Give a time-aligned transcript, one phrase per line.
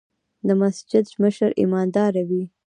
[0.47, 2.43] د مسجد مشر ايمانداره وي.